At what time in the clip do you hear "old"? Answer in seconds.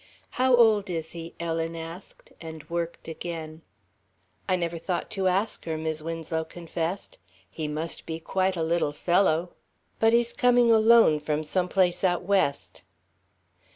0.55-0.89